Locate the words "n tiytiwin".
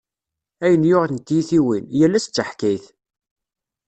1.09-1.85